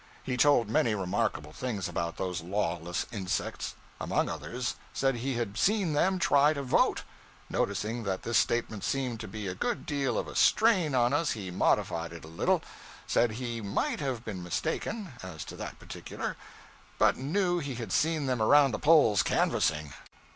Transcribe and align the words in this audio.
He 0.23 0.35
told 0.35 0.67
many 0.67 0.95
remarkable 0.95 1.53
things 1.53 1.87
about 1.87 2.17
those 2.17 2.41
lawless 2.41 3.05
insects. 3.11 3.75
Among 3.99 4.29
others, 4.29 4.75
said 4.93 5.17
he 5.17 5.35
had 5.35 5.59
seen 5.59 5.93
them 5.93 6.17
try 6.17 6.53
to 6.53 6.63
vote. 6.63 7.03
Noticing 7.51 8.01
that 8.01 8.23
this 8.23 8.39
statement 8.39 8.83
seemed 8.83 9.19
to 9.19 9.27
be 9.27 9.45
a 9.45 9.53
good 9.53 9.85
deal 9.85 10.17
of 10.17 10.27
a 10.27 10.35
strain 10.35 10.95
on 10.95 11.13
us, 11.13 11.33
he 11.33 11.51
modified 11.51 12.13
it 12.13 12.25
a 12.25 12.29
little: 12.29 12.63
said 13.05 13.33
he 13.33 13.61
might 13.61 13.99
have 13.99 14.25
been 14.25 14.41
mistaken, 14.41 15.13
as 15.21 15.45
to 15.45 15.55
that 15.57 15.77
particular, 15.77 16.35
but 16.97 17.15
knew 17.17 17.59
he 17.59 17.75
had 17.75 17.91
seen 17.91 18.25
them 18.25 18.41
around 18.41 18.71
the 18.71 18.79
polls 18.79 19.21
'canvassing.' 19.21 19.93